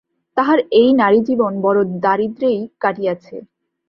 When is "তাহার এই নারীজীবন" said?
0.37-1.53